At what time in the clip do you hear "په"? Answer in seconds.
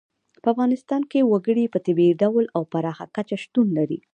0.41-0.47, 1.73-1.79